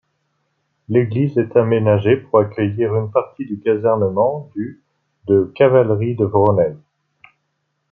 L'église 0.89 1.37
est 1.37 1.55
aménagée 1.55 2.17
pour 2.17 2.39
accueillir 2.39 2.95
une 2.95 3.11
partie 3.11 3.45
du 3.45 3.59
casernement 3.59 4.49
du 4.55 4.81
de 5.27 5.51
cavalerie 5.53 6.15
de 6.15 6.25
Voronej. 6.25 6.75